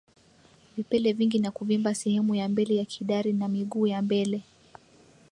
Vipele 0.77 1.13
vingi 1.13 1.39
na 1.39 1.51
kuvimba 1.51 1.93
sehemu 1.95 2.35
ya 2.35 2.49
mbele 2.49 2.75
ya 2.75 2.85
kidari 2.85 3.33
na 3.33 3.47
miguu 3.47 3.87
ya 3.87 4.01
mbele 4.01 4.41